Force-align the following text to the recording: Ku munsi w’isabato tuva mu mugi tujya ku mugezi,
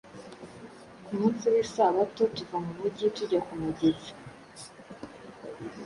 Ku 1.03 1.11
munsi 1.19 1.45
w’isabato 1.53 2.23
tuva 2.35 2.57
mu 2.65 2.71
mugi 2.79 3.05
tujya 3.15 3.39
ku 3.47 3.53
mugezi, 3.61 4.11